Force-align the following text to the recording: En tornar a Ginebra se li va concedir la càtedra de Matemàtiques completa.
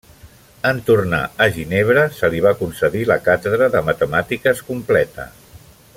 En 0.69 0.79
tornar 0.87 1.19
a 1.45 1.47
Ginebra 1.57 2.05
se 2.21 2.31
li 2.35 2.41
va 2.47 2.55
concedir 2.63 3.05
la 3.11 3.19
càtedra 3.29 3.71
de 3.77 3.85
Matemàtiques 3.91 4.65
completa. 4.71 5.29